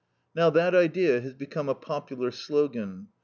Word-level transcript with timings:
Now 0.33 0.49
that 0.49 0.73
idea 0.73 1.21
has 1.21 1.35
become 1.35 1.69
a 1.69 1.75
popular 1.75 2.31
slogan. 2.31 3.09